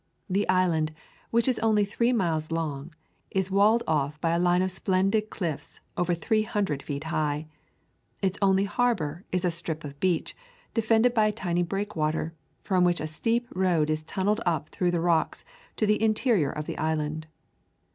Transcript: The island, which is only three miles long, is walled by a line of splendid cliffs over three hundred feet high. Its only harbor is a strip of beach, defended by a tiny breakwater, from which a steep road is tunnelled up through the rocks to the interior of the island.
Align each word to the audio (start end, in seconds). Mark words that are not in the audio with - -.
The 0.27 0.49
island, 0.49 0.93
which 1.29 1.47
is 1.47 1.59
only 1.59 1.85
three 1.85 2.11
miles 2.11 2.49
long, 2.49 2.91
is 3.29 3.51
walled 3.51 3.85
by 3.85 4.31
a 4.31 4.39
line 4.39 4.63
of 4.63 4.71
splendid 4.71 5.29
cliffs 5.29 5.79
over 5.95 6.15
three 6.15 6.41
hundred 6.41 6.81
feet 6.81 7.03
high. 7.03 7.45
Its 8.19 8.35
only 8.41 8.63
harbor 8.63 9.25
is 9.31 9.45
a 9.45 9.51
strip 9.51 9.83
of 9.83 9.99
beach, 9.99 10.35
defended 10.73 11.13
by 11.13 11.27
a 11.27 11.31
tiny 11.31 11.61
breakwater, 11.61 12.33
from 12.63 12.83
which 12.83 12.99
a 12.99 13.05
steep 13.05 13.47
road 13.53 13.91
is 13.91 14.03
tunnelled 14.03 14.41
up 14.43 14.69
through 14.69 14.89
the 14.89 14.99
rocks 15.01 15.45
to 15.75 15.85
the 15.85 16.01
interior 16.01 16.49
of 16.49 16.65
the 16.65 16.79
island. 16.79 17.27